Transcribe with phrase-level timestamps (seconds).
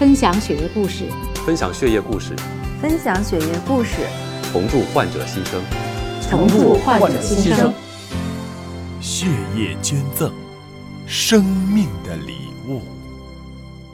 [0.00, 1.04] 分享血液故事，
[1.44, 2.34] 分享血液故事，
[2.80, 4.00] 分享血液故事，
[4.50, 5.62] 重铸患者新生，
[6.22, 7.70] 重铸患者新生。
[8.98, 10.32] 血液捐赠，
[11.06, 12.32] 生命的礼
[12.66, 12.80] 物。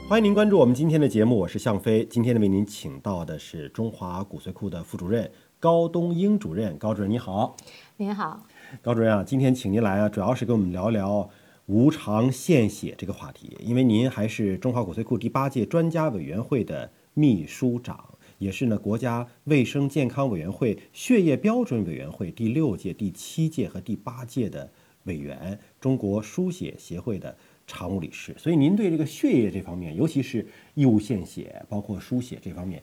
[0.07, 2.07] 欢迎您关注我们今天的节目，我是向飞。
[2.09, 5.29] 今天呢，为您请到的是中华骨髓库的副主任
[5.59, 6.77] 高东英主任。
[6.77, 7.57] 高主任你好，
[7.97, 8.41] 您好，
[8.81, 11.29] 高主任啊，今天请您来啊，主要是跟我们聊聊
[11.67, 24.71] 无偿献血这个话题，因为您还是中华骨髓库第八届专家委员会的秘书长，也是呢国家卫生健康委员会血液标准委员会第六届、第七届和第八届的
[25.03, 27.35] 委员，中国输血协会的
[27.65, 32.81] 常务理事，所以您对这个血液这方面，尤其是义务献血，包括输血这方面，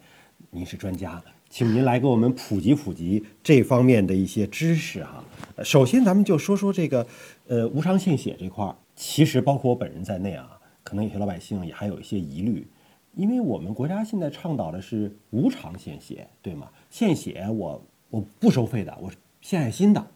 [0.51, 5.25] 您是专家，请您来给我们普及普及这方面的一些知识哈。
[5.63, 7.07] 首先，咱们就说说这个，
[7.47, 12.67] 呃，无偿献血这块儿，其实包括我本人在内啊，可能有些老百姓也还有一些疑虑，
[13.15, 16.71] 因为我们国家现在倡导的是无偿献血，对吗？
[16.91, 19.11] 献血我我不收费的，我
[19.41, 20.07] 献爱心的，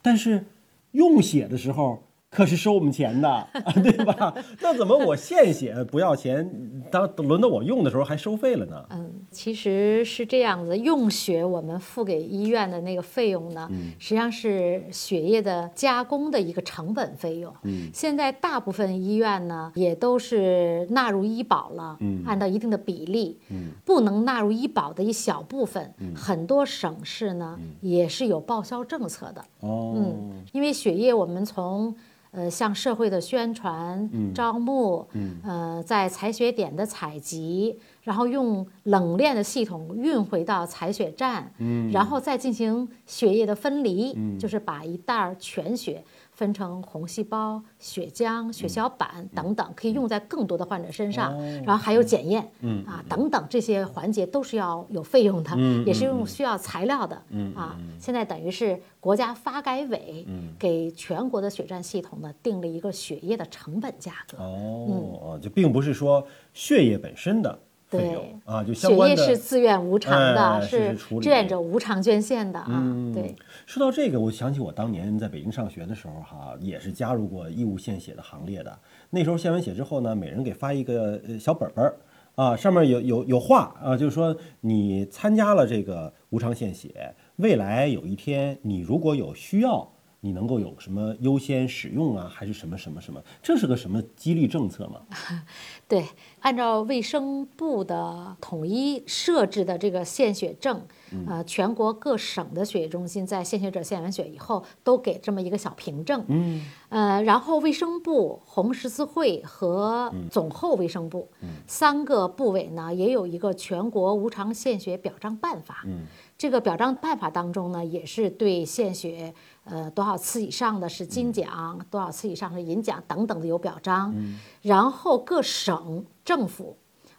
[0.00, 0.44] 但是
[0.92, 3.46] 用血的时候可是收我们钱的，
[3.82, 4.34] 对吧？
[4.60, 6.48] 那怎么我献血不要钱，
[6.90, 8.84] 当轮到我用的时候还收费了呢？
[8.90, 13.66] 嗯，其实是这样子，用血我们付给医院的那个费用呢，
[13.98, 17.52] 实际上是血液的加工的一个成本费用。
[17.62, 29.42] 嗯，现在大部分医院呢也都是纳入医保了，嗯，按照一定的比例，嗯，不能纳入医保的一小部分，很多省市呢也是有报销政策的。
[29.60, 31.96] 哦，嗯，因为血液我们从
[32.30, 35.06] 呃向社会的宣传、招募，
[35.42, 41.50] 呃，在采血点的采集，然后用冷链的系统运回到采血站，
[41.92, 46.02] 然后再进行血液的分离，就是把一袋儿全血
[46.38, 52.48] 分成红细胞、血浆、血小板等等，可以用在更多的患者身上，然后还有检验，
[52.86, 55.50] 啊等等这些环节都是要有费用的，
[55.84, 57.20] 也是用需要材料的，
[57.56, 60.24] 啊，现在等于是国家发改委
[60.56, 66.24] 给全国的血站系统呢定了一个血液的成本价格，哦，就并不是说
[66.54, 72.82] 血液本身的费对用啊，就相血关的液是自愿无偿的，哎是志愿者无偿捐献的啊，
[73.14, 73.34] 对。
[73.66, 78.78] 说到这个，我想起我当年在北京上学的时候，哈，也是加入过义务献血的行列的。
[79.10, 81.96] 那时候献完血之后呢，每人给发一个呃小本本儿，
[82.34, 89.90] 啊，上面有有有话啊，就是说你参加了这个无偿献血，未来有一天你如果有需要，
[90.20, 93.22] 你能够有什么优先使用啊，还是什么什么什么？
[93.40, 95.00] 这是个什么激励政策吗？
[95.86, 96.04] 对，
[96.40, 100.82] 按照卫生部的统一设置的这个献血证，
[101.28, 106.24] 呃，全国各省的血液中心在献血者献完血以后，都给这么一个小凭证。
[106.28, 111.30] 嗯，呃，然后卫生部、红十字会和总后卫生部、
[111.68, 115.82] 三个部委呢，也有一个全国无偿献血表彰办法。
[115.84, 116.06] 嗯，
[116.38, 119.32] 这个表彰办法当中呢，也是对献血。
[119.64, 124.14] 呃，多少次以上的是金奖，多少次以上是银奖等等的有表彰，
[124.62, 126.74] 然后各省政府、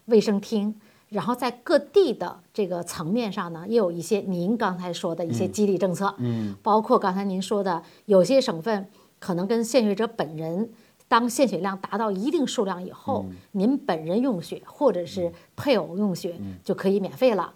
[0.06, 0.74] 卫生厅，
[1.10, 8.90] 然后在各地的这个层面上呢，也有一些您刚才说的一些激励政策，嗯，包括刚才您说的，有些省份
[9.20, 10.72] 可能跟献血者本人。
[11.10, 17.52] 当献血量达到一定数量以后，您本人用血或者是配偶用血就可以免费了。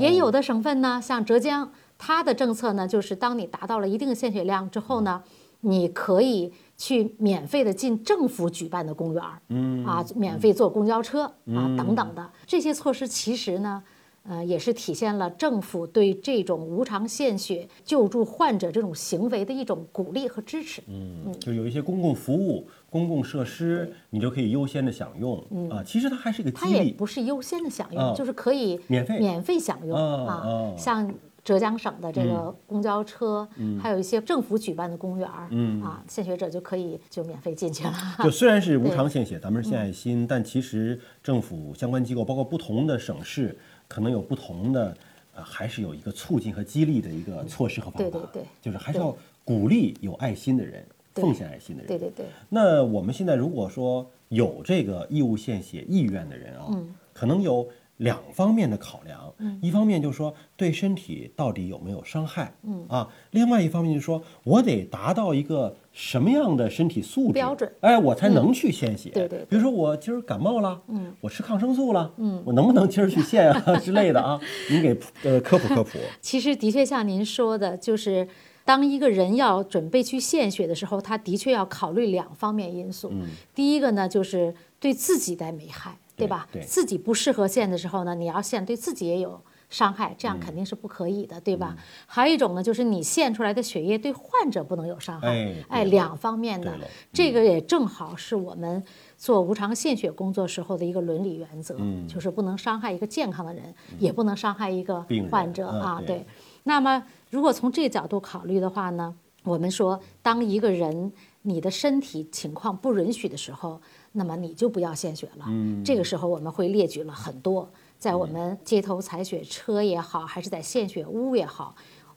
[0.00, 5.22] 也有的省份呢，像浙江，它的政策呢，就是当你达到了一定献血量之后呢，
[5.60, 9.84] 你可以去免费的进政府举办的公园儿，嗯。
[9.84, 12.30] 啊，免费坐公交车啊等等的。
[12.46, 13.82] 这些措施，其实呢，
[14.26, 20.82] 呃，也是体现了政府对这种无偿献血救助患者这种行为的一种鼓励和支持。
[20.88, 25.36] 嗯，就有一些公共服务、公共设施，你就可以优先的享用
[25.68, 25.82] 啊。
[25.82, 30.72] 其实它还是一个它也激励，不是优先的享用，啊就是可以免费免费享用啊。
[30.78, 31.12] 像
[31.42, 33.48] 浙江省的这个公交车，
[33.82, 35.50] 还有一些政府举办的公园儿，
[35.82, 37.92] 啊，献血者就可以就免费进去了。
[38.22, 43.58] 就虽然是无偿献血，咱们是献爱心，但其实政府相关机构，包括不同的省市，
[43.88, 44.96] 可能有不同的，
[45.34, 47.98] 呃，还是有一个促进和激励的一个措施和方法。
[47.98, 49.14] 对对对就是还是要
[49.44, 51.88] 鼓励有爱心的人，对奉献爱心的人。
[51.88, 56.66] 对对对，那我们现在如果说有这个义务献血意愿的人啊，
[57.12, 57.66] 可能有
[57.98, 59.32] 两方面的考量，
[59.62, 62.84] 一方面就是说对身体到底有没有伤害，嗯。
[62.88, 67.70] 啊，另外一方面就是说我得达到一个什么样的身体素质标准。
[67.80, 69.10] 哎，我才能去献血。
[69.10, 69.44] 对对对。
[69.44, 73.60] 比如说我今儿感冒了，嗯，我吃抗生素了，嗯，我能不能今儿去献啊？
[73.78, 74.40] 之类的啊？
[74.68, 75.96] 您给呃科普科普。
[76.20, 78.26] 其实的确像您说的，就是
[78.64, 83.12] 当一个人要准备去献血的时候，他的确要考虑两方面因素。
[83.54, 86.48] 第一个呢，就是对自己的危害，对吧？
[86.50, 86.62] 对。
[86.62, 89.38] 自己不适合献的时候呢，你要献对自己也有
[89.68, 91.76] 伤害，这样肯定是不可以的，对吧？
[92.06, 96.72] 还有一种呢，就是你献出来的血液对患者不能有伤害，哎两方面的，
[97.12, 98.82] 这个也正好是我们
[99.18, 101.76] 做无偿献血工作时候的一个伦理原则，
[102.08, 106.16] 就是不能伤害一个健康的人，也不能伤害一个患者嗯啊，对。
[106.18, 106.26] 对。
[106.66, 107.02] 那么，
[107.34, 113.80] 如果从这个角度考虑的话呢，我们说，当一个人你的身体情况不允许的时候，
[114.12, 115.46] 那么你就不要献血了。
[115.84, 121.74] 这个时候我们会列举了很多，在我们街头采血车也好，还是在献血屋也好。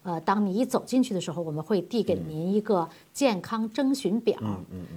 [0.08, 4.40] 呃，当你一走进去的时候，我们会递给您一个健康征询表，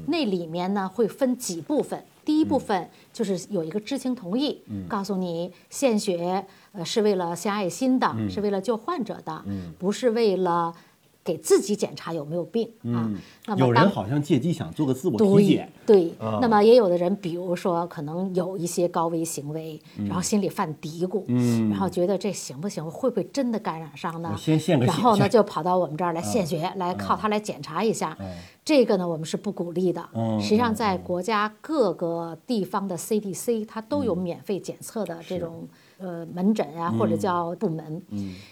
[0.06, 2.00] 那里面呢会分几部分。
[2.24, 9.44] 第一部分就是有一个知情同意，告诉你献血呃是为了献爱心的，是为了救患者的，
[9.80, 10.72] 不是为了
[11.22, 13.10] 给自己检查有没有病啊。
[13.46, 21.22] 那么有人好像借机想做个自我体对检，对，啊那么也有的人，比如说可能有一些高危行为，然后心里犯嘀咕，
[21.70, 24.34] 然后觉得这行不行，会不会真的感染上呢？
[24.38, 28.16] 先献个血然后呢，就跑到我们这儿来献血，来靠它来检查一下。
[28.62, 30.06] 这个呢，我们是不鼓励的。
[30.40, 35.66] 实际上，在国家各个地方的 CDC，它都有免费检测的这种
[35.98, 38.02] 呃门诊啊，或者叫部门。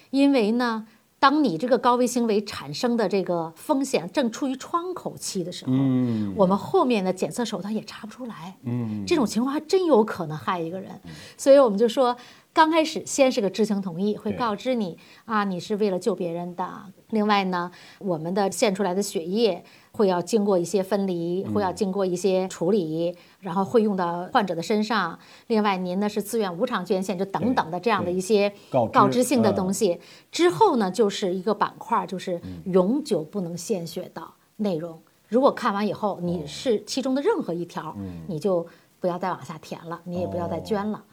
[0.09, 0.85] 因为呢，
[1.19, 8.55] 当你这个高危行为产生的这个风险正处于窗口期的时候，嗯我们后面的检测手段也查不出来。
[8.63, 10.89] 嗯这种情况还真有可能害一个人，
[11.37, 12.15] 所以我们就说。
[12.51, 16.67] 刚开始先是个知情同意，会告知你啊，你是为了救别人的。
[17.11, 25.17] 另外呢，我们的献出来的血液会要经过一些分离，会要经过一些处理，然后会用到患者的身上。
[25.47, 28.51] 另外，您呢是自愿无偿捐献，就等等的这样的一些
[28.91, 29.99] 告知性的嗯东西。
[30.31, 34.21] 之后呢，就是一个板块，就是永久不能献血的
[34.57, 34.99] 内容。
[35.27, 37.95] 如果看完以后你是其中的任何一条，
[38.27, 38.65] 你就
[38.99, 41.03] 不要再往下填了，你也不要再捐了。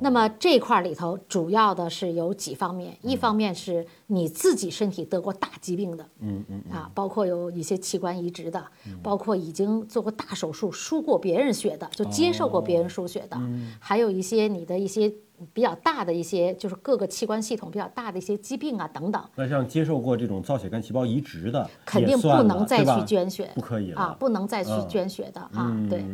[0.00, 8.64] 那么这块儿里头主要的是有几方面，一方面是你自己身体得过大疾病的，嗯嗯啊，包括有一些器官移植的，
[9.02, 13.40] 包括已经做过大手术输过别人血的，就接受过别人输血的，
[13.78, 15.12] 还有一些你的一些
[15.52, 19.22] 比较大的一些，就是各个器官系统比较大的一些疾病啊等等。
[19.34, 24.88] 那像接受过这种造血干细胞移植的，肯定不能再去捐血，不可以啊，不能再去嗯。
[24.88, 26.04] 捐血的啊，嗯对。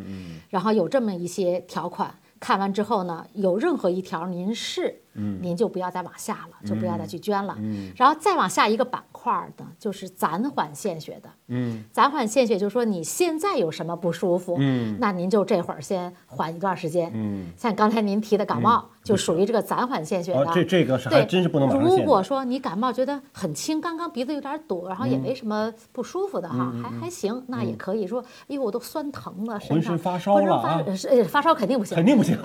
[0.49, 5.39] 然后有这么一些条款，看完之后呢，有任何一条您是，嗯。
[5.43, 7.57] 您就不要再往下了，就不要再去捐了。
[7.97, 11.31] 然后再往下一个板块儿的，就是暂缓献血的。
[11.49, 11.85] 嗯。
[11.93, 14.97] 暂缓献血就是说你现在有什么不舒服，嗯。
[14.99, 17.11] 那您就这会儿先缓一段时间。
[17.15, 17.53] 嗯。
[17.57, 20.41] 像刚才您提的感冒，就属于这个暂缓献血的。
[20.41, 30.85] 哦这这个是还对真是不能如果说你感冒觉得很轻，刚刚鼻子有点堵，然后嗯也没什么不舒服的哈，还还行，那也可以说，哎呦我都酸疼了，浑身发烧浑身了啊
[31.25, 32.37] 发发烧肯定不行， 肯定不行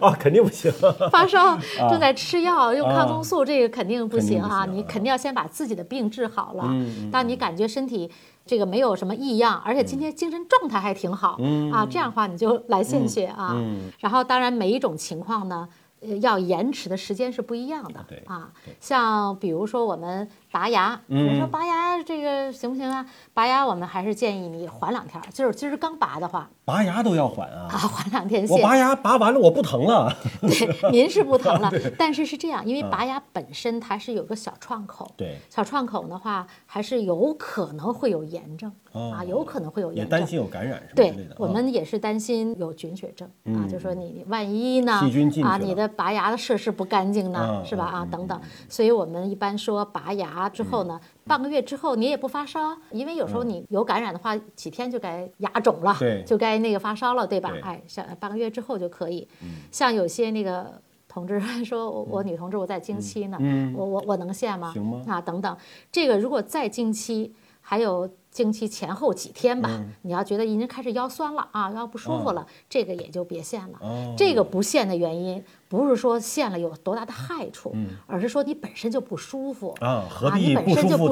[0.00, 0.72] 啊，肯定不行。
[1.10, 1.58] 发烧
[1.90, 4.46] 正在吃药用抗生素，这个肯定不行啊！
[4.46, 6.64] 不行啊你肯定要先把自己的病治好了。
[6.68, 8.10] 嗯当你感觉身体
[8.46, 11.38] 这个没有什么异样，而且今天精神状态还挺好
[11.72, 13.50] 啊，这样的话你就来献血啊。
[13.54, 15.68] 嗯然后当然每一种情况呢。
[16.02, 23.04] 呃，要延迟的时间是不一样的对啊，像比如说我们拔牙，我说嗯拔牙这个行不行啊？
[23.34, 27.68] 拔牙我们还是建议你缓两天儿，就是今儿刚拔的话拔牙都要缓啊！
[27.70, 28.56] 啊， 缓两天线。
[28.56, 30.10] 我拔牙拔完了，我不疼了。
[30.40, 40.18] 对， 您是不疼了，但是是这样，因为拔牙本身它是有个小创口，对，小创口的话还是有可能会有炎症啊，有可能会有炎症。
[40.18, 41.36] 担心有感染什么对之类的啊。
[41.38, 47.90] 我们也是担心有菌血症啊，就说你万一呢细菌进去啊，你的拔牙的设施不干净呢，嗯是吧？
[47.92, 57.52] 嗯啊，等等，所以我们一般说拔牙之后呢，半个月之后你也不发烧，因为有时候你有感染的话，几天就该牙肿了，就该那个发烧了，对吧？
[57.62, 59.26] 哎，像半个月之后就可以。
[59.70, 63.74] 像有些那个同志说，我我女同志我在经期呢，嗯。
[63.76, 64.72] 我我我能献吗？
[64.72, 65.02] 行吗？
[65.06, 65.56] 啊，等等，
[65.90, 69.90] 这个如果在经期，还有经期前后几天吧，嗯。
[70.02, 73.78] 你要觉得已经开始腰酸了啊，腰不舒服了，这个也就别献了。
[73.80, 74.14] 哦。
[74.14, 77.74] 这个不献的原因，不是说献了有多大的害处，
[78.06, 81.10] 而是说你本身就不舒服嗯啊何你必不本身就不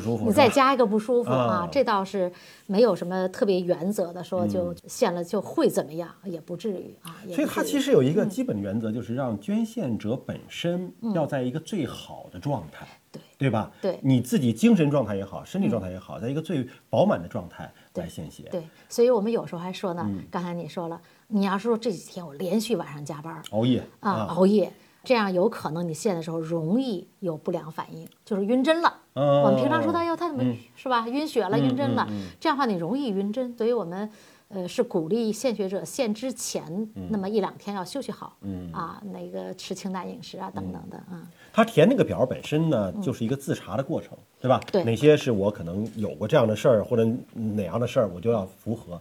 [0.00, 2.32] 舒服你再加一个不舒服啊啊，这倒是
[2.66, 4.76] 没有什么特别原则的，说就嗯。
[4.86, 7.16] 献了就会怎么样，也不至于啊。
[7.26, 11.12] 也所以它其实有一个基本原则，就是让捐献者本身嗯。
[11.12, 13.22] 要在一个最好的状态，对。
[13.38, 13.70] 对吧？
[13.80, 13.92] 对。
[13.92, 18.48] 嗯你自己精神状态也好，身体状态也好，在一个最饱满的状态来献血。
[18.50, 20.24] 对，所以我们有时候还说呢，嗯。
[20.30, 29.00] 刚才你说了，你要是说这几天我连续晚上加班，熬夜啊，熬夜，这样有可能你献的时候容易有不良反应，就是晕针了。
[29.14, 29.44] 哦。
[29.44, 30.56] 我们平常说他哟，他怎么、嗯。
[30.74, 31.08] 是吧？
[31.08, 32.06] 晕血了，晕针了，
[32.40, 34.10] 这样的话你容易晕针，所以我们
[34.48, 36.62] 呃，是鼓励献血者献之前
[37.08, 41.28] 那么一两天要休息好，嗯啊，那个吃清淡饮食啊等等的啊。
[41.52, 44.60] 他填那个表本身呢，就是一个自查的过程，对吧？
[44.70, 49.00] 对哪些是我可能有过这样的事儿，或者哪样的事儿，我就要符合。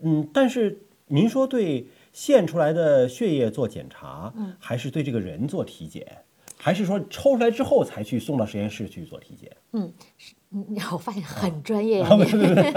[0.00, 6.06] 嗯但是您说对献出来的血液做检查，还是对这个人做体检，
[6.58, 9.54] 还是说抽出来之后才去送到实验室去做体检？
[9.72, 9.92] 嗯，
[10.92, 12.24] 我发现很专业呀，你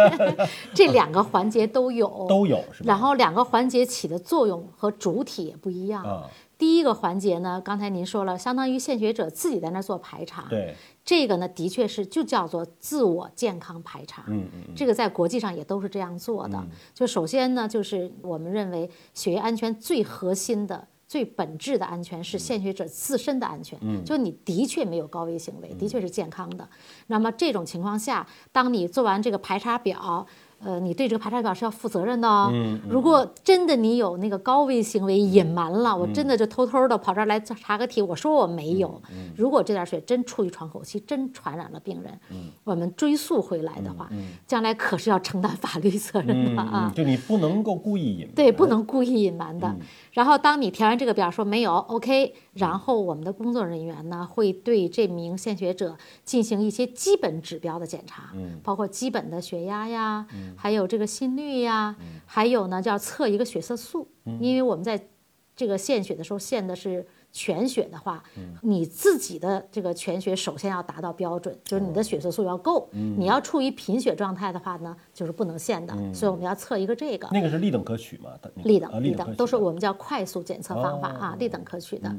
[0.75, 2.87] 这两个环节都有， 都有是吧？
[2.87, 6.03] 然后两个环节起的作用和主体也不一样。
[6.03, 10.45] 啊，第一个环节呢，刚才您说了，相当于献血者自己在那儿做排查。
[10.49, 14.25] 对，这个呢，的确是就叫做自我健康排查。
[14.27, 16.61] 嗯嗯嗯，这个在国际上也都是这样做的。
[16.93, 20.87] 就首先呢，就是我们认为血液安全最核心的。
[21.09, 26.69] 最本质的安全是献血者自身的安全，就你的确没有高危行为，的确是健康的。
[27.07, 30.27] 那么这种情况下，当你做完这个排查表，
[30.63, 32.51] 呃，你对这个排查表是要负责任的哦。
[32.87, 39.01] 如果真的你有那个高危行为隐瞒了，我真的就偷偷的跑这儿来查个体，我说我没有。
[39.35, 42.19] 如果这点血真出于窗口期，真传染了病人，
[42.63, 44.09] 我们追溯回来的话，
[44.45, 46.93] 将来可是要承担法律责任的啊嗯。
[46.93, 48.35] 就你不能够故意隐瞒。
[48.35, 49.73] 对，不能故意隐瞒的。
[50.11, 60.25] 然后当你填完这个表说没有，OK，然后我们的工作人员呢会对这名献血者进行一些基本指标的检查，包括基本的血压呀，
[60.55, 64.07] 还有这个心率呀，还有呢叫测一个血色素，
[64.39, 65.07] 因为我们在
[65.55, 67.05] 这个献血的时候献的是。
[67.31, 68.23] 全血的话，
[68.63, 72.89] 你自己的这个全血首先要达到标准，就是你的血色素要够。
[72.91, 75.93] 你要处于贫血状态的话呢，就是不能献的。
[76.11, 77.29] 所以我们要测一个这个。
[77.31, 78.31] 那个是立等可取嘛？
[78.55, 82.11] 那个立等啊立等都是我们叫快速检测方法啊，立等可取的。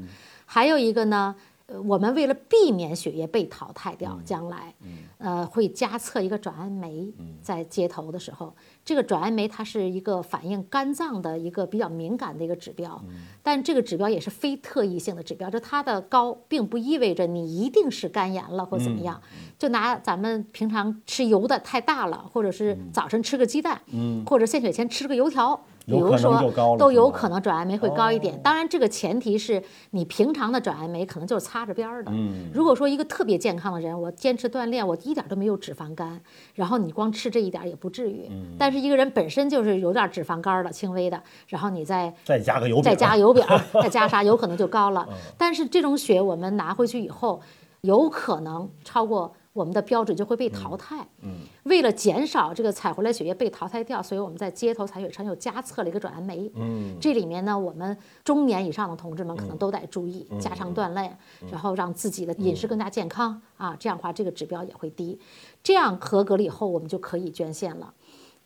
[0.45, 1.35] 还有一个呢，
[1.67, 4.73] 呃我们为了避免血液被淘汰掉，将来
[5.17, 8.53] 呃会加测一个转氨酶，在接头的时候，
[8.83, 13.01] 这个转氨酶它是一个反映肝脏的一个比较敏感的一个指标，
[13.41, 19.21] 但这个指标也是非特异性的指标，就它的高并不意味着你一定是肝炎了或怎么样。
[19.57, 23.81] 就拿咱们平常吃油的太大了，或者是早晨吃个鸡蛋，
[24.25, 25.63] 或者献血前吃个油条。
[25.85, 28.39] 比如说，都有可能转氨酶会高一点。
[28.41, 29.61] 当然，这个前提是
[29.91, 32.11] 你平常的转氨酶可能就是擦着边儿的。
[32.53, 36.21] 如果说一个特别健康的人，我坚持锻炼，我一点都没有脂肪肝，
[36.53, 38.29] 然后你光吃这一点儿也不至于。
[38.57, 43.43] 但是一个人本身就是有点脂肪肝儿的，轻微的，然后你再再加个油饼，再加油饼，
[43.81, 45.07] 再加啥，有可能就高了。
[45.37, 47.41] 但是这种血我们拿回去以后，
[47.81, 51.07] 有可能超过我们的标准就会被淘汰。
[51.21, 56.51] 嗯为了减少这个采回来血液被淘汰掉，所以我们在街头采血上又加测了一个转氨酶。
[56.55, 61.17] 嗯，这里面呢，我们中年以上的同志们可能都得注意，加强锻炼，
[61.51, 65.19] 然后让自己的饮食更加健康啊，这样的话这个指标也会低。
[65.61, 67.93] 这样合格了以后，我们就可以捐献了。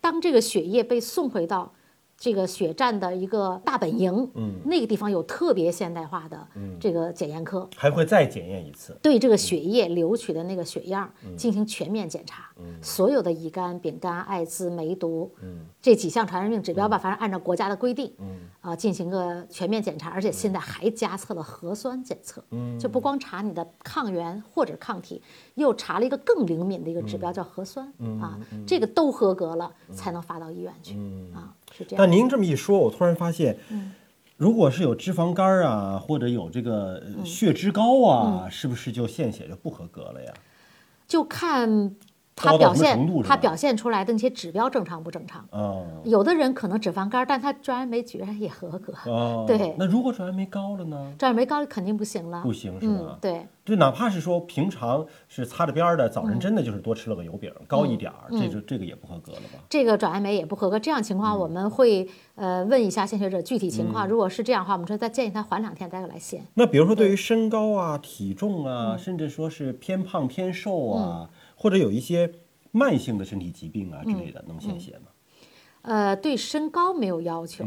[0.00, 1.72] 当这个血液被送回到
[2.18, 6.46] 这个血站的一个大本营，嗯，那个地方有特别现代化的
[6.80, 8.98] 这个检验科，还会再检验一次。
[9.02, 15.30] 对这个血液流取的那个血样进行全面检查，所有的乙肝、丙肝、艾滋、梅毒，
[15.80, 18.12] 这几项传染病指标吧，反正按照国家的规定，
[18.60, 22.42] 啊，进行个全面检查，而且现在还加测了核酸检测，
[22.80, 25.22] 就不光查你的抗原或者抗体，
[25.54, 27.86] 又查了一个更灵敏的一个指标叫核酸，
[28.20, 30.94] 啊，这个都合格了才能发到医院去，
[31.34, 31.98] 啊，是这样。
[31.98, 33.56] 但您这么一说，我突然发现，
[34.36, 40.32] 如果是有脂肪肝啊，或者有这个呃血脂高啊，是不是就献血就不合格了呀？
[41.08, 41.94] 就看
[42.36, 45.44] 他表现他表现出来的那些指标正常不正常。
[45.50, 51.12] 哦有的人可能脂肪肝，但他转氨酶居然也合格，哦，对那如果转氨酶高了呢？
[51.18, 52.42] 转氨酶高肯定不行了。
[52.42, 52.94] 不行是吧，？
[53.00, 59.58] 嗯对，就哪怕是说平常是擦着边儿的，早嗯晨真的就是多吃了个油饼，高一点儿，这就这个也不合格了吧？
[59.70, 60.78] 这个转氨酶也不合格。
[60.78, 66.44] 这样情况我们会呃问一下献血者具体情况，如果是这样的话，我们说再建议他缓两天再来献。
[66.54, 72.30] 那比如说对于身高啊、体重啊，嗯甚至说是偏胖偏瘦啊，或者有一些
[72.70, 75.06] 慢性的身体疾病啊之类的，能献血吗？
[75.82, 77.64] 呃，对身高没有要求，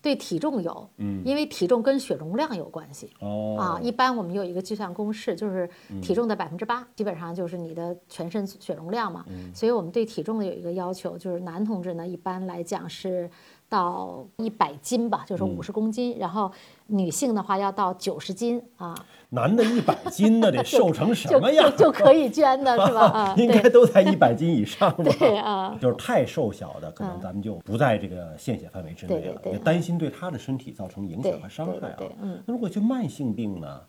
[0.00, 0.88] 对体重有，
[1.24, 3.10] 因为体重跟血容量有关系。
[3.18, 5.68] 哦，啊，一般我们有一个计算公式，就是
[6.00, 9.26] 体重的百分之八，基本上就是你的全身血容量嘛。
[9.52, 13.28] 所以我们对体重的有一个要求，就是男同志呢，一般来讲是
[13.68, 16.50] 到一百斤吧，就是五十公斤，然后
[16.86, 18.94] 女性的话要到九十斤啊，
[19.30, 21.70] 男的一百斤那得 瘦成什么样？
[21.76, 23.00] 就就可以捐的是吧？
[23.10, 25.04] 啊，应该都在一百斤以上吧？
[25.18, 31.96] 对啊，就是太瘦小的，可能咱们就不在这个献血范围之内了，也担心对他的身体造成影响和伤害啊。
[32.20, 33.80] 嗯那如果就慢性病呢？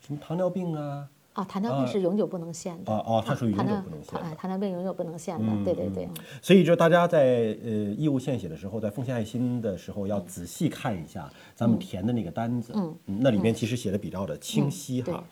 [0.00, 1.06] 什么糖尿病啊、
[1.40, 2.92] 啊，糖尿病是永久不能限的。
[2.92, 5.64] 哦哦它属于永久不能限的哎，糖尿病永久不能限的。
[5.64, 6.08] 对对对。
[6.42, 15.24] 所以，就大家在呃义务献血的时候，在奉献爱心的时候，要仔细看一下咱们填的那个单子，嗯，那里面其实写的比较的清晰哈。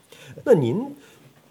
[0.45, 0.83] 那您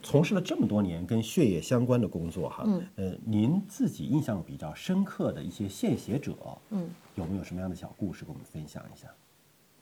[0.01, 6.33] 从事了这么多年跟血液相关的工作哈，嗯，呃，您自己印象比较深刻的一些献血者，
[6.71, 9.07] 嗯，有没有什么样的小故事跟我们分享一下？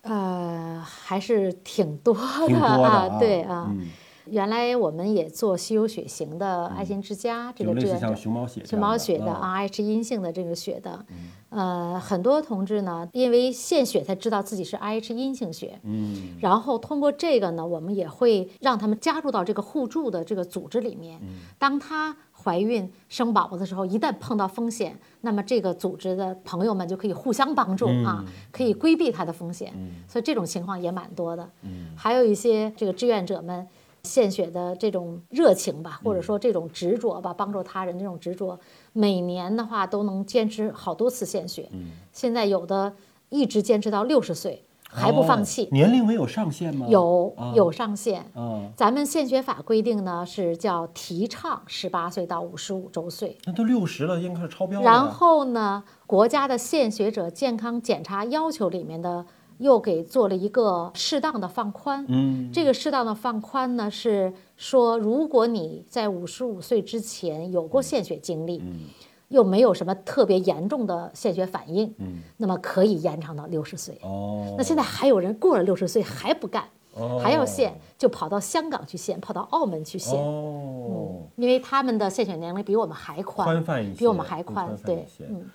[0.01, 3.67] 呃，还是挺多的挺多的啊，啊对啊。
[3.69, 3.87] 嗯
[4.27, 11.05] 原来我们也做稀有血型的爱心之家，这个志愿者熊猫血熊猫血的啊 RH 阴性的这个血的，
[11.49, 21.19] 呃，很多同志呢，因为献血才知道自己是 RH 阴性血，嗯然后通过这个呢，我们也会让他们加入到这个互助的这个组织里面。
[21.59, 29.73] 当他怀孕生宝宝的时候，一旦碰到风险，那么这个组织的朋友们就可以互相帮助啊，可以规避它的风险。
[30.07, 31.49] 所以这种情况也蛮多的。
[31.95, 33.67] 还有一些这个志愿者们。
[34.05, 38.57] 献血的这种热情吧，或者说这种执着吧，帮助他人这种执着，
[38.93, 41.69] 每年的话都能坚持好多次献血。
[42.13, 42.93] 现在有的
[43.29, 46.85] 一直坚持到六十岁还不放弃哦，年龄没有上限吗？
[46.87, 48.21] 有啊有上限。
[48.33, 54.85] 啊，咱们献血法规定呢是叫提倡十八岁到五十五周岁，那都六十了，应该是超标了。
[54.85, 59.25] 然后呢，国家的献血者健康检查要求里面的
[59.57, 62.05] 又给做了一个适当的放宽。
[62.07, 68.81] 嗯，这个适当的放宽呢，是说如果你在五十五岁之前有过献血经历，嗯
[69.29, 73.99] 又没有什么特别严重的献血反应，嗯那么可以延长到六十岁。
[74.03, 85.07] 哦，那现在还有人过了六十岁还不干，哦还要献，就跑到香港去献，跑到澳门去献，哦，嗯因为他们的献血年龄比我们还宽，宽泛一些，比我们还更宽，对。
[85.27, 85.49] 嗯，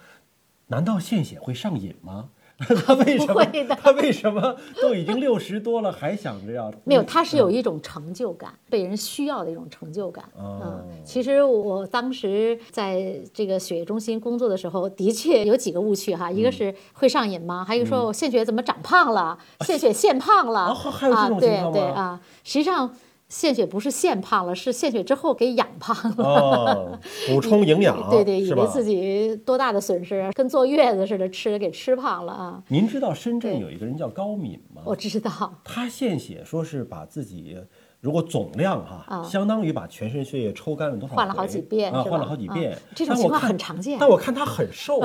[0.66, 2.28] 难道献血会上瘾吗？
[2.87, 3.45] 他为什么？
[3.83, 6.71] 他为什么都已经六十多了，还想着要？
[6.85, 10.25] 没有，他是有一种成就感，被人需要的一种成就感。
[10.37, 17.64] 哦嗯，其实我当时在这个血液中心工作的时候，的确有几个误区哈，嗯一个是会上瘾吗？
[17.67, 21.29] 还有说我献血怎么长胖了，献血献胖了啊还有这啊？
[21.29, 22.95] 种情对况吗对啊，实际上
[23.30, 26.25] 献血不是献胖了，是献血之后给养胖了。
[26.25, 32.62] 哦，补 充营养，对对，以为自己多大的损失，跟坐月子似的，吃给吃胖了啊！
[32.69, 34.82] 您知道深圳有一个人叫高敏吗？
[34.84, 35.30] 我知道，
[35.64, 37.56] 他献血说是把自己
[38.00, 41.14] 如果总量哈，啊相当于把全身血液抽干了多少？
[41.14, 42.78] 换了好几遍啊，换了好几遍啊。
[42.97, 45.00] 这种情况很常见但我看他很瘦，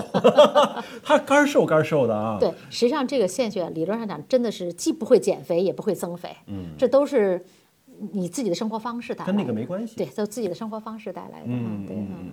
[1.04, 2.38] 他干瘦干瘦的啊。
[2.40, 7.46] 对，实际上这个献血理论上讲，真的是既不会减肥，也不会增肥，嗯，这都是
[8.12, 12.32] 你自己的生活方式带来的，跟那个没关系对，都自己的生活方式带来的，嗯对，嗯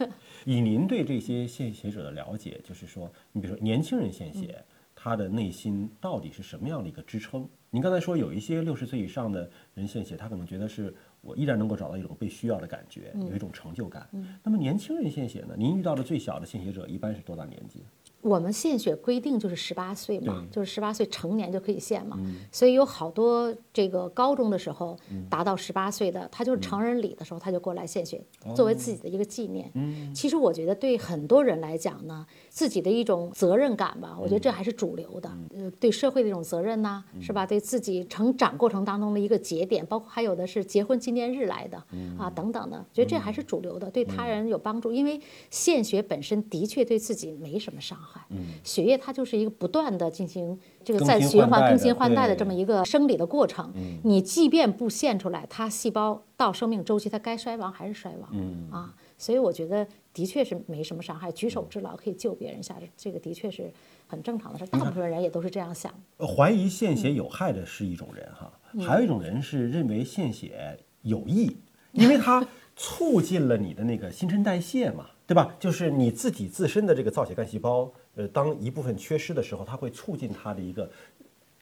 [0.00, 0.10] 嗯。
[0.44, 4.64] 以您对这些献血者的了解，就是说，你比如说年轻人献血，
[4.94, 7.48] 他的内心到底是什么样的一个支撑？
[7.70, 14.08] 您刚才说有一些六十岁以上的人献血，他可能觉得是我依然能够找到一种被需要的感觉，有一种成就感。
[14.42, 15.54] 那么年轻人献血呢？
[15.58, 17.82] 您遇到的最小的献血者一般是多大年纪？
[18.24, 20.56] 我们献血规定就是十八岁嘛，对。
[20.56, 22.18] 就是十八岁成年就可以献嘛，
[22.50, 28.24] 所以有好多这个高中的时候达到十八岁的，他就是成人礼的时候他就过来献血，
[28.56, 29.70] 作为自己的一个纪念。
[30.14, 37.44] 其实我觉得对很多人来讲呢，自己的一种责任感吧，我觉得这还是主流的，呃，对社会的一种责任呐、是吧？
[37.44, 41.76] 对自己成长过程当中的一个节点，包括还有的是结婚纪念日来的
[42.18, 48.13] 啊等等的，觉得这还是主流的，对他人有帮助，因为献血本身的确对自己没什么伤害。
[48.62, 53.72] 血液它就是一个不断的进行这个更再循环、更新换代的这么一个生理的过程。
[54.02, 58.70] 你即便不献出来，它细胞到生命周期，它该衰亡还是衰亡。
[58.70, 63.72] 啊，所以我觉得的确是没什么伤害，举手之劳可以救别人一下，这个的确是
[64.06, 64.66] 很正常的事。
[64.66, 65.92] 大部分人也都是这样想。
[66.16, 68.52] 呃怀疑献血有害的是一种人哈，
[68.86, 71.56] 还有一种人是认为献血有益，
[71.92, 72.46] 因为它
[72.76, 75.54] 促进了你的那个新陈代谢嘛，对吧？
[75.58, 80.90] 就是你自己自身的这个造血干细胞，呃，当一部分缺失的时候，它会促进它的一个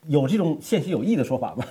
[0.08, 1.64] 有这种献血有益的说法吗？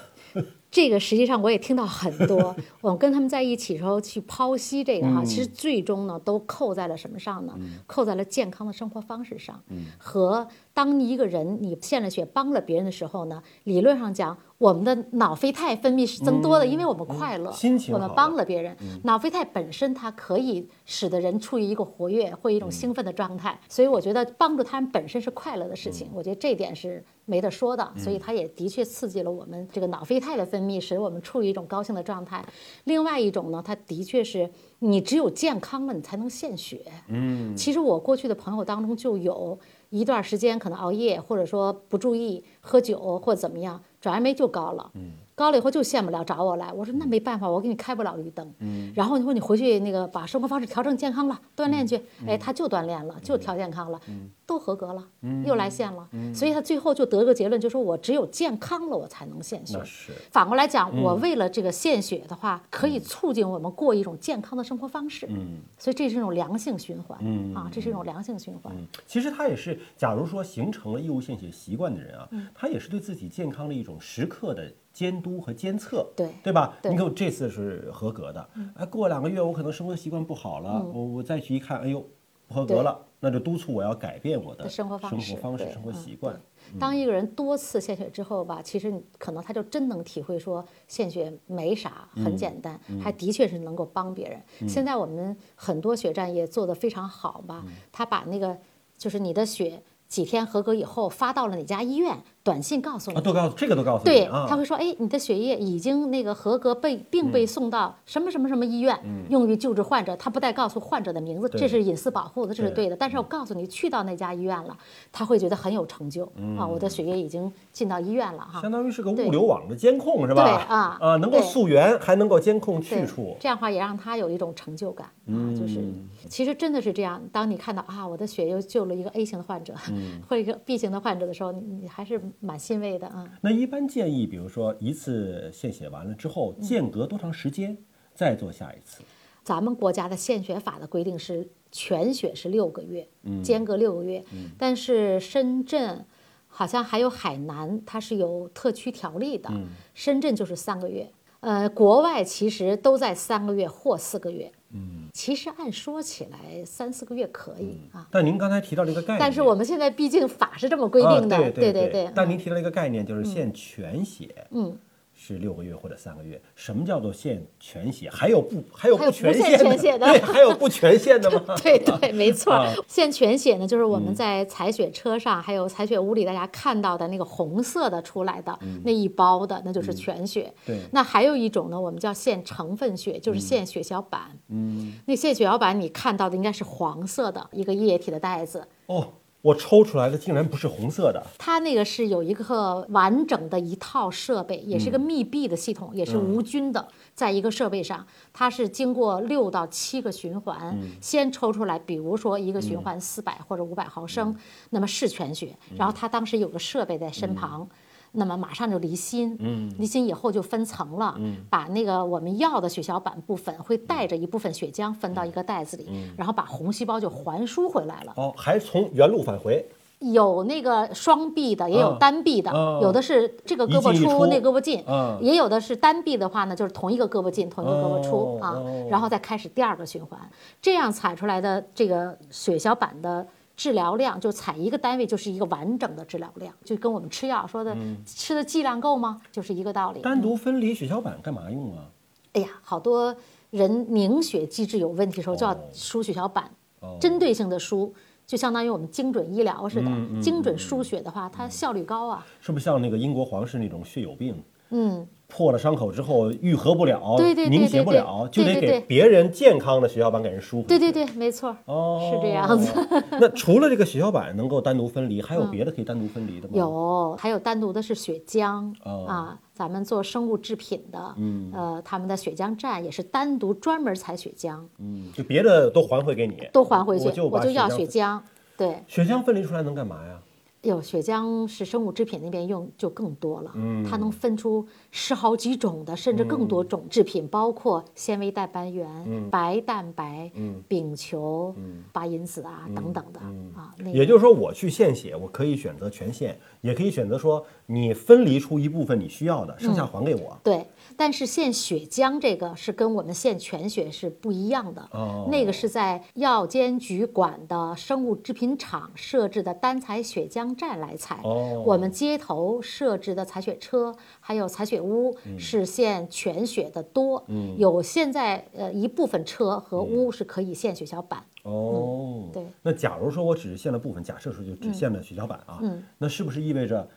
[0.72, 7.54] 这个实际上我也听到很多， 我跟他们在一起的时候去剖析这个哈，其实最终呢都扣在了什么上呢？
[7.86, 9.62] 扣在了健康的生活方式上，
[9.98, 32.46] 和当一个人你献了血帮了别人的时候呢，理论上讲，我们的脑啡肽分泌是增多的，因为我们快乐，心情我们帮了别人，脑啡肽本身它可以使得人处于一个活跃或一种兴奋的状态，所以我觉得帮助他人本身是快乐的事情，我觉得这点是没得说的，所以它也的确刺激了我们这个脑啡肽的分泌，使我们处于一种高兴的状态。
[32.86, 36.82] 另外一种呢，它的确是你只有健康了，你才能献血。
[37.08, 39.58] 嗯，其实我过去的朋友当中就有
[39.90, 44.92] 一段时间可能熬夜，或者说不注意喝酒或怎么样，转氨酶就高了。
[44.94, 45.12] 嗯。
[45.42, 46.72] 高了以后就献不了，找我来。
[46.72, 48.54] 我说那没办法，我给你开不了绿灯。
[48.60, 52.00] 嗯，然后你说你回去那个把生活方式调整健康了，锻炼去。
[52.28, 54.00] 哎，他就锻炼了，就调健康了，
[54.46, 55.04] 都合格了，
[55.44, 56.08] 又来献了。
[56.34, 59.82] 所以他最后就得个结论，就说我只有健康了，我才能献血。
[59.84, 65.26] 是反过来讲，我为了这个献血的话，可以促进我们过一种健康的生活方式。
[65.30, 67.18] 嗯，所以这是一种良性循环。
[67.22, 68.72] 嗯啊，这是一种良性循环。
[69.08, 76.78] 其实他也是，假如说形成了义务献血习惯的人啊，他也是对自己健康的一种时刻的监督和监测，对对吧？
[76.82, 82.06] 对你看我这次是合格的，哎，过两个月我可能生活习惯不好了，我我再去一看，哎呦，
[82.48, 86.40] 不合格了，那就督促我要改变我的生活方式方式、生活嗯习惯。
[86.80, 94.70] 当一个人多次献血之后吧，其实你可能他就真能体会说献血没啥，很简单，还的确是能够帮别人。
[94.70, 98.58] 现在我们很多血站也做得非常好吧，他把那个
[98.98, 103.22] 就是你的血几天合格以后发到了哪家医院，短信告诉你啊，。
[103.22, 108.98] 都告诉这个都告诉你对，啊，他会说，哎，你的血液已经那个合格被并被送到什么什么什么医院，
[109.30, 110.16] 用于救治患者。
[110.16, 112.96] 他不带告诉患者的名字，这是隐私保护的，这是对对的。
[112.96, 114.76] 但是我告诉你，去到那家医院了，
[115.12, 116.26] 他会觉得很有成就
[116.58, 118.72] 啊，我的血液已经进到医院了哈相。
[118.72, 120.44] 当于是个物流网的监控是吧？
[120.44, 127.22] 对啊啊，能够溯源，还能够监控去处，这样的话也让他有一种成就感啊，就是嗯其实真的是这样。
[127.32, 133.28] 当你看到啊，我的血又救了一个 A 型的患者，嗯或者一个 B 型的患者的时候，你你还是蛮欣慰的啊。
[133.42, 137.78] 那一般建议，比如说一次献血完了之后，嗯间隔多长时间
[138.14, 139.02] 再做下一次？
[139.44, 143.08] 咱们国家的献血法的规定是全血是六个月，
[143.44, 144.24] 间隔六个月。
[144.58, 146.06] 但是深圳
[146.48, 149.50] 好像还有海南，它是有特区条例的，
[149.94, 151.12] 深圳就是三个月。
[151.40, 154.52] 呃，国外其实都在三个月或四个月。
[154.74, 162.10] 嗯，其实按说起来三四个月可以啊，但您刚才提到了一个概念，但是我们现在毕竟法是这么规啊定的，对对对。
[162.16, 164.78] 但嗯您提到一个概念，就是限全写，嗯，
[165.24, 166.42] 是六个月或者三个月。
[166.56, 168.10] 什么叫做献全血？
[168.10, 171.56] 还有不还有不全血的 对，还有不全献的吗？
[171.62, 172.74] 对对，没错啊。
[172.88, 180.52] 献全血呢，就是我嗯们在采血车上，还有采血屋里大家看到的那个红色的出来的那一包的，那就是全血。
[180.66, 184.22] 嗯对那还有一种呢，我们叫献成分血，就是献血小板。
[184.50, 184.94] 嗯。
[185.06, 189.08] 那献血小板你看到的应该是黄色的一个液体的袋子，哦，
[189.42, 200.92] 我抽出来的竟然不是红色的，它那个是有一个完整的一套设备，也是嗯个密闭的系统，也是无菌的，在一个设备上，它是经过六到七个循环，嗯。
[201.02, 204.08] 先抽出来，比如说一个循环四百或者五百毫嗯。
[204.08, 204.36] 升，
[204.70, 207.68] 那么是全血，然后它当时有个设备在身旁。
[208.14, 218.14] 那么马上就离心，嗯，离心以后就分层了，嗯，把那个我们要的血小板部分会带着一部分血浆分到一个袋子里，然后把红细胞就还输回来了。
[218.18, 219.66] 哦，还从原路返回，
[220.00, 230.20] 有那个双臂的，也有啊单臂的，啊有的是这个胳膊出那胳膊进，啊也有的是单臂的话呢，就是同一个胳膊进，同一个胳膊出、啊然后再开始第二个循环，
[230.62, 233.26] 这样采出来的这个血小板的。
[233.62, 239.22] 治疗量就采一个单位就是一个完整的治疗量，就跟我们吃药说的、嗯吃的剂量够吗？
[239.32, 240.02] 就是一个道理。
[240.02, 241.86] 单独分离血小板干嘛用啊？
[242.34, 243.16] 哎呀，好多
[243.52, 247.94] 人凝血机制有问题的时候就要哦输血小板，哦针对性的输，
[248.26, 249.92] 就相当于我们精准医疗似的。
[249.92, 252.26] 嗯嗯精准输血的话，它效率高啊。
[252.40, 254.44] 是不是像那个英国皇室那种血友病？
[254.72, 260.62] 嗯，破了伤口之后愈合不了，对对对凝结不了，就得给别人健康的血小板给人输。
[260.64, 262.74] 对对对，没错，哦，是这样子。
[263.20, 266.54] 那除了这个血小板能够单独分离，还有别的可以单独分离的吗？。
[266.56, 278.20] 有，还有单独的是血浆、哦啊，咱们做生物制品的，嗯呃，他们的血浆站也是单独专门采血浆，嗯，就别的都还回给你，都还回去，我就把要血血浆。
[278.58, 280.20] 对，血浆分离出来能干嘛呀？
[280.62, 283.84] 有血浆是生物制品那边用就更多了，嗯。
[283.84, 289.30] 它能分出十好几种的，甚至更多种制品，包括纤维蛋白原、嗯。
[289.32, 290.32] 白蛋白、
[290.68, 291.56] 丙球、
[291.92, 293.20] 八因子啊等等的
[293.60, 293.74] 啊。
[293.78, 300.38] 那个嗯也就是说，我去献血，我可以选择全献，也可以选择说你分离出一部分你需要的，剩下还给我。
[300.44, 300.66] 对，
[300.98, 304.88] 但是献血浆这个是跟我们献全血是不一样的。
[304.92, 305.28] 哦。
[305.32, 311.20] 那个是在药监局管的生物制品厂设置的单采血浆站来采。
[311.24, 311.64] 哦。
[311.66, 315.40] 我们街头设置的采血车还有采血屋嗯。
[315.40, 317.24] 是献全血的多。
[317.58, 321.24] 有现在呃一部分车和屋是可以献血小板。
[321.44, 322.46] 哦，对。
[322.62, 325.84] 那假如说我只是献了部分，假设说就只献了血小板啊，嗯。
[325.98, 326.88] 那是不是意味着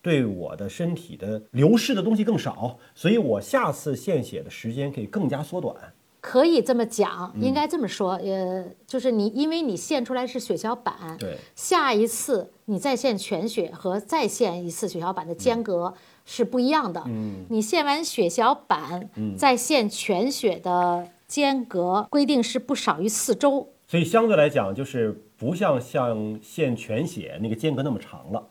[0.00, 5.74] 对我的身体的流失的东西更少，所以我下次献血的时间可以更加缩短？
[6.20, 15.94] 可以这么讲，应该这么说，呃，就是你因为你献出来是血小板，对，下一次你再献全血和再献一次血小板的间隔
[16.26, 17.02] 是不一样的。
[17.06, 23.68] 嗯，你献完血小板，再献全血的间隔规定是不少于四周。
[23.86, 28.48] 所以相对来讲，就是不像像献全血那个间隔那么长了，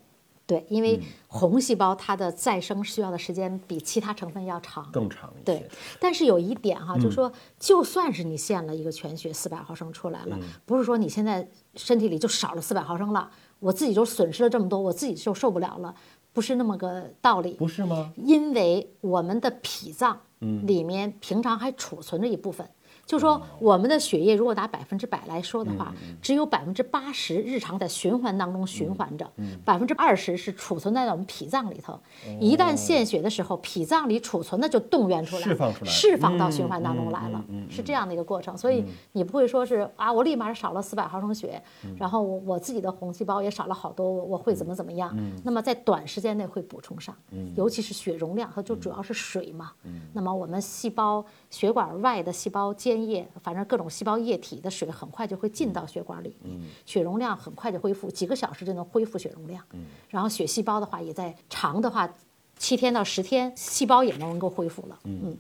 [0.48, 4.90] 对，因为红细胞它的再生需要的时间比其他成分要长。
[4.94, 5.44] 更长一些。
[5.44, 7.30] 对，但是有一点哈，就是说，
[7.60, 13.30] 就算是你献了一个全血四百毫升出来了，不是说你现在身体里就少了四百毫升了，
[13.60, 15.94] 我自己就损失了这么多，我自己就受不了了，
[16.32, 17.52] 不是那么个道理。
[17.56, 18.14] 不是吗？
[18.16, 22.66] 因为我们的脾脏里面平常还储存着一部分。
[23.08, 29.26] 就说我们的血液如果拿百分之百来说的话，只有百分之八十日常在循环当中循环着，
[29.64, 31.98] 百分之二十是储存在我们脾脏里头。
[32.40, 35.90] 一旦献血的时候，脾脏里储存的就动员出来，释放出来。
[35.90, 38.58] 释放到循环当中来了，是这样的一个过程。
[38.58, 41.62] 所以你不会说是啊，我立马少了四百毫升血，
[41.98, 45.18] 然后我我自己的红细胞也少了好多，我我会怎么怎么样？
[45.46, 47.16] 那么在短时间内会补充上，
[47.56, 49.72] 尤其是血容量，它就主要是水嘛。
[50.12, 59.64] 那么我们细胞血管外的细胞间液，反正各种细胞液体的水很快就会进到血管里面，血容量很快就恢复，几个小时就能恢复血容量。
[60.10, 62.12] 然后血细胞的话，也在长的话，
[62.58, 65.00] 七天到十天，细胞也能够恢复了。
[65.04, 65.38] 嗯，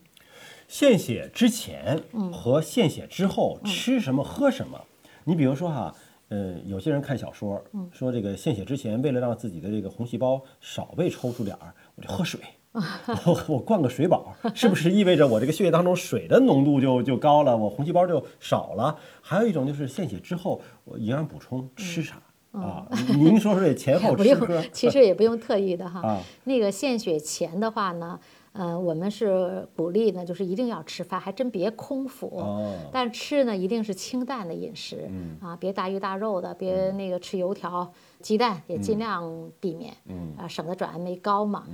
[0.67, 4.79] 献血之前和献血之后吃什么喝什么？
[5.23, 5.95] 你比如说哈，
[6.29, 12.39] 呃，有些人看小说，说这个献血之前为了让自己的这个红细胞少被抽出点儿，我就喝水，
[13.25, 18.95] 我 我灌个水饱，是不是意味着我这个血液当中水的浓度就就高了，我红细胞就少了？
[19.21, 22.87] 还有一种就是献血之后我营养补充吃啥啊？
[23.09, 26.01] 您说说这前后 不吃其实也不用特意的哈。
[26.01, 28.19] 啊那个献血前的话呢，
[28.53, 32.27] 呃，我们是鼓励呢，就是一定要吃饭，还真别空腹。
[32.39, 35.09] 哦但吃呢，一定是清淡的饮食，
[35.41, 39.93] 啊，别大鱼大肉的，别那个吃油条、鸡蛋，也尽量避免，
[40.37, 41.65] 啊，省得转氨酶高嘛。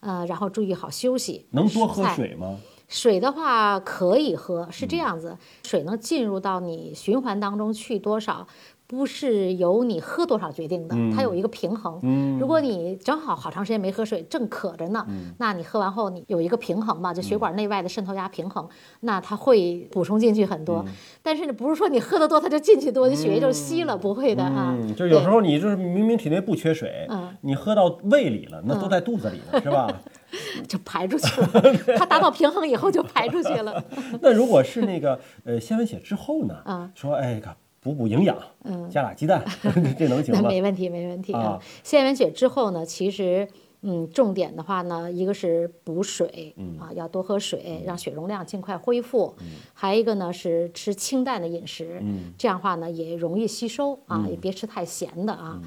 [0.00, 1.46] 呃，然后注意好休息。
[1.50, 2.56] 能多喝水吗？
[2.88, 8.46] 水的话可以喝，是这样子，水能进入到你循环当中去多少，
[8.90, 12.00] 不是由你喝多少决定的，它有一个平衡。
[12.40, 15.06] 如果你正好好长时间没喝水，正渴着呢，
[15.38, 18.68] 那你喝完后你有一个平衡嘛，就血管内外的渗透压平衡，
[19.02, 20.84] 那它会补充进去很多。
[21.22, 24.74] 但是呢，不是说你喝得多它就进去多，你血液就稀了，不会的啊。
[24.76, 29.88] 嗯，就是有时候你就是明明体内不缺水，嗯你喝到胃里了，那都在肚子里呢，是吧？
[30.66, 31.62] 就排出去了，
[31.96, 33.84] 它达到平衡以后就排出去了。
[34.20, 36.56] 那如果是那个呃献完血之后呢？
[36.64, 37.48] 啊说哎，个
[37.80, 39.42] 补补营养，嗯加俩鸡蛋，
[39.98, 40.48] 这能行吗？
[40.48, 41.58] 没问题，没问题啊。
[41.82, 43.48] 献完血之后呢，其实。
[43.82, 49.34] 嗯，重点的话呢，一个是补水，嗯啊，要多喝水，让血容量尽快恢复。
[49.40, 55.58] 嗯还有一个呢是吃清淡的饮食，嗯这样的话呢也容易吸收啊，也别吃太咸的啊。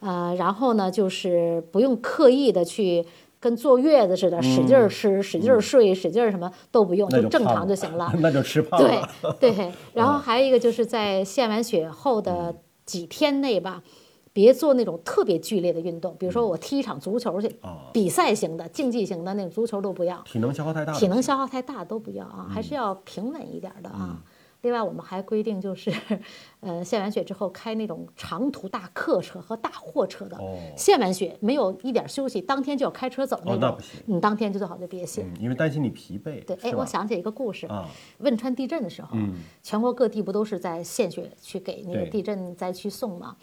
[0.00, 3.04] 呃，然后呢就是不用刻意的去
[3.40, 8.12] 跟坐月子似的，使劲儿吃、使劲儿睡、使劲儿什么都不用，就正常就行了。
[8.18, 9.08] 那就吃胖对了。
[9.38, 13.82] 对，然后还有一个就是在献完血后的几天内吧，
[14.32, 24.18] 别做那种特别剧烈的运动，比如说我踢一场足球去，啊比赛型的、竞技型的那种足球都不要，体能消耗太大，体能消耗太大都不要啊，还是要平稳一点的啊。
[24.62, 25.92] 另外，我们还规定就是，
[26.60, 35.24] 呃，献完血之后开那种长途大客车和大货车的，哦献完血没有一点休息，当天就要开车走那种哦那不行，你当天就最好就别献。
[35.26, 36.44] 嗯，因为担心你疲惫。
[36.44, 39.16] 对，哎，我想起一个故事啊，汶川地震的时候，
[39.62, 43.36] 全国各地不都是在献血去给那个地震灾区送嘛？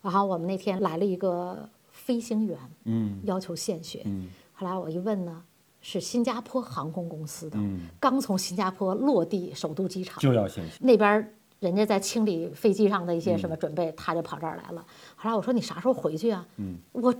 [0.00, 4.06] 然后我们那天来了一个飞行员，嗯要求献血。
[4.54, 5.42] 后来我一问呢，
[5.82, 10.48] 是新加坡航空公司的，嗯刚从新加坡落地首都机场，就要。
[10.80, 14.84] 那边人家在清理飞机上的一些嗯什么准备，他就跑这儿来了。
[15.16, 16.46] 后来我说你啥时候回去啊？
[16.92, 17.14] 我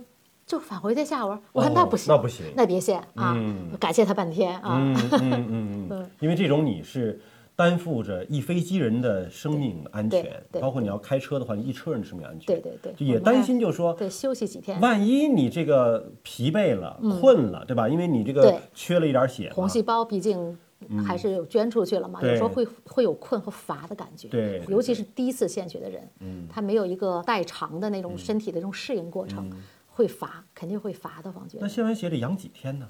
[0.45, 1.25] 就返回再下。
[1.25, 3.33] 我说我说那不行，那不行那别谢啊！
[3.37, 4.77] 嗯感谢他半天啊。
[4.79, 7.21] 嗯嗯嗯 嗯，因为这种你是
[7.55, 12.47] 担负着一飞机人的生命安全包括你要开车的话，你一车人的生命安全。
[12.47, 14.79] 对对对就也担心，就是说对，休息几天。
[14.81, 17.87] 万一你这个疲惫了、困了，对吧？
[17.87, 20.57] 因为你这个缺了一点血，红细胞毕竟
[21.05, 24.27] 还是有捐出去了嘛，有时候会会有困和乏的感觉。
[24.29, 26.09] 对对尤其是第一次献血的人，
[26.49, 29.47] 他没有一个代偿的那种身体的这种适应过程，
[29.87, 31.31] 会乏，肯定会乏的。
[31.31, 31.67] 王觉那。
[31.67, 32.87] 献完血得养几天呢？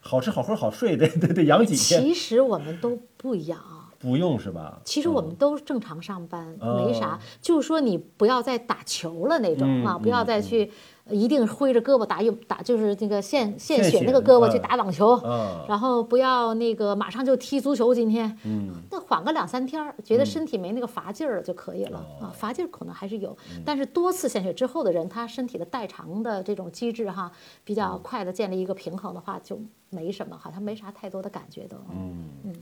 [0.00, 2.02] 好吃好喝好睡得得得养几天？
[2.02, 3.77] 其实我们都不一样啊。
[3.98, 4.80] 不用是吧？
[4.84, 10.70] 其实我们都正常上班，哦没啥，就是说你不要再打球了那种、嗯啊，不要再去
[11.10, 14.50] 一定挥着胳膊打运打，就是那个献献献血血那个胳膊嗯。
[14.50, 23.62] 去打网球，嗯然后不要那个马上就踢足球，今天，嗯，那缓个两三天儿，觉得身体没那个乏劲儿了就可以了、哦啊，乏劲儿可能还是有，嗯。
[23.64, 27.32] 但是多次献血之后的人，他身体的代偿的这种机制哈，
[27.64, 28.00] 比较嗯。
[28.02, 29.58] 快的建立一个平衡的话，就
[29.90, 31.76] 没什么，好像没啥太多的感觉都。
[31.90, 32.54] 嗯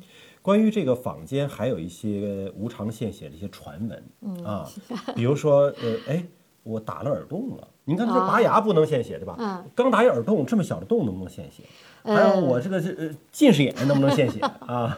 [0.47, 4.65] 关于这个坊间还有一些无偿献血的一些传闻、嗯啊，
[5.17, 6.25] 比如说呃，哎，
[6.63, 7.67] 我打了耳洞了。
[7.85, 9.35] 您刚才说拔牙不能献血对吧？
[9.41, 11.65] 嗯刚打一耳洞，这么小的洞能不能献血？
[12.05, 14.97] 还有我这个是呃近视眼能不能献血 啊？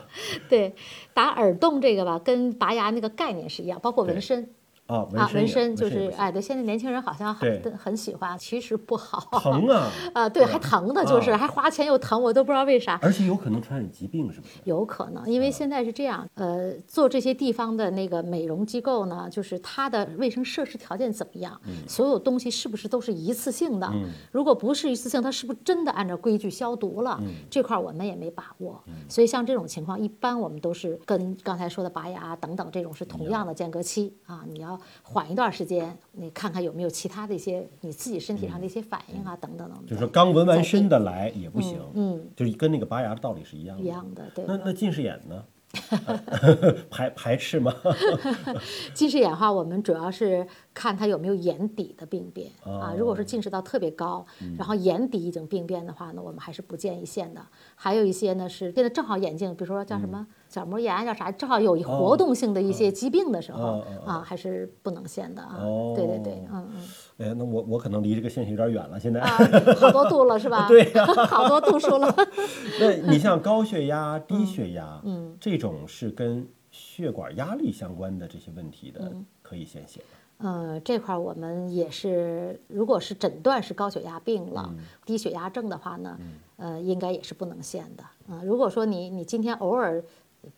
[0.51, 0.75] 对，
[1.15, 4.51] 打耳洞这个吧，跟拔牙那个概念是一样，包括纹身
[4.89, 9.29] 啊，纹啊，身也纹身就是哎，对，现在年轻人好像很很喜欢，其实不好。
[9.39, 12.99] 疼啊， 啊，对，还疼的，就是啊还花钱又疼，我都不知道为啥。
[13.03, 14.55] 而且有可能传染疾病，是不是？
[14.65, 23.93] 有可能，因为现在是这样，呃，做这些地方的那个美容机构呢，就是它的卫生设施条件怎么样，所有东西是不是都是一次性的？
[24.33, 27.21] 如果不是一次性，它是不是真的按照规矩消毒了？
[27.51, 39.87] 这块儿我们也没把握，所以像这种情况，一般我们都是跟刚才说的拔牙等等这种是同样的间隔期啊，你要缓一段时间，你看看有没有其他的一些你自己身体上的一些反应啊，等等等等。
[39.87, 43.83] 就是说刚纹完身的来也不行，嗯，就是跟那个拔牙的道理是一样的。
[43.83, 44.45] 一样的，对。
[44.47, 45.45] 那那近视眼呢？
[46.91, 47.75] 排排斥吗？
[48.95, 50.47] 近视眼的话，我们主要是
[50.79, 52.95] 看他有没有眼底的病变啊。
[52.97, 54.25] 如果说近视到特别高，
[54.57, 57.45] 然后眼底已经病变的话呢，我们还是不建议现的。
[57.75, 65.57] 还有一些呢是现在正好眼睛，比如说叫什么角膜炎，叫啥，正好有活动性的一些疾病的时候啊，还是不能现的啊。
[65.59, 66.89] 哦对对对，嗯嗯。
[67.19, 69.21] 哎，那我我可能离这个献血有点远了，现在。
[69.21, 69.37] 啊，
[69.81, 70.69] 好多度了是吧？
[70.71, 72.15] 对呀 好多度数了。
[72.79, 79.13] 那你像高血压、低血压，嗯，这种是跟血管压力相关的这些问题的，
[79.43, 80.07] 可以献血吗？
[80.39, 84.73] 嗯，这块儿我们也是，如果是诊断是高血压病了、
[85.05, 86.19] 低血压症的话呢，
[86.57, 88.05] 呃，应该也是不能限的。
[88.29, 90.03] 嗯、如果说你你今天偶尔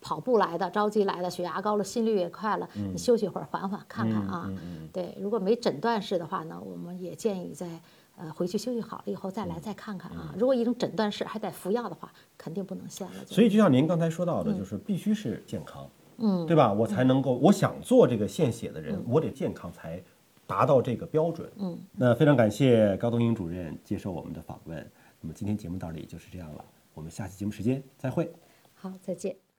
[0.01, 4.53] 跑步来的、着急来的，血压高了，心率也快了，你休息会儿，缓缓看看啊。
[4.93, 7.67] 对，如果没诊断式的话呢，我们也建议在
[8.19, 10.35] 呃回去休息好了以后再来再看看啊。
[10.39, 13.15] 如果一种诊断式还得服药的话，肯定不能限了。
[13.27, 15.89] 所以就像您刚才说到的，就是必须是健康，
[16.21, 16.73] 嗯，对吧？
[16.73, 20.01] 我才能够，我想做这个献血的人，我得健康才
[20.47, 21.51] 达到这个标准。
[21.57, 24.91] 嗯，那非常感谢高东英主任接受我们的访问。
[25.21, 28.31] 那么今天节目到这里就是这样了，我们下期节目时间再会。
[28.75, 29.50] 好，再见。